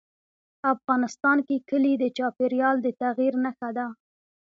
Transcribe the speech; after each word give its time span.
افغانستان 0.73 1.37
کې 1.47 1.55
کلي 1.69 1.93
د 1.97 2.03
چاپېریال 2.17 2.75
د 2.81 2.87
تغیر 3.01 3.33
نښه 3.43 3.69
ده. 3.77 3.87